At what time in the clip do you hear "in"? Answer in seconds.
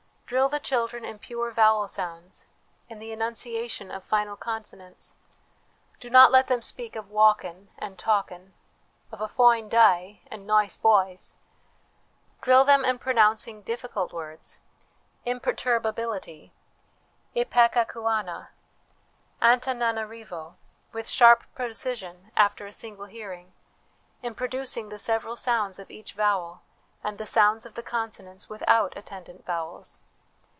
1.03-1.19, 2.87-2.99, 12.85-12.97, 24.23-24.33